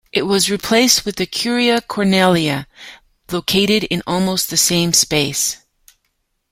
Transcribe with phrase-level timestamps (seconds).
[0.11, 2.65] It was replaced with the Curia Cornelia,
[3.31, 5.57] located in almost the same space.